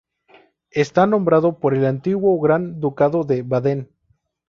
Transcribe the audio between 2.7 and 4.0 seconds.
Ducado de Baden.